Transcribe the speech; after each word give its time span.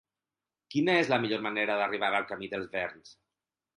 Quina 0.75 0.95
és 1.01 1.11
la 1.11 1.19
millor 1.25 1.45
manera 1.47 1.75
d'arribar 1.81 2.13
al 2.21 2.29
camí 2.33 2.51
dels 2.55 2.75
Verns? 2.77 3.15